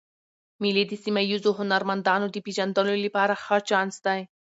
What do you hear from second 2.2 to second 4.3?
د پېژندلو له پاره ښه چانس دئ.